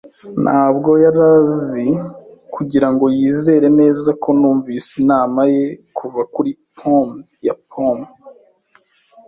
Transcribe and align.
Ntabwo 0.43 0.91
yari 1.03 1.21
azi, 1.35 1.87
kugirango 2.55 3.05
yizere 3.17 3.67
neza 3.79 4.09
ko 4.23 4.29
numvise 4.39 4.91
inama 5.01 5.41
ye 5.53 5.65
kuva 5.97 6.21
kuri 6.33 6.51
pome 6.77 7.17
ya 7.45 7.53
pome, 7.69 8.07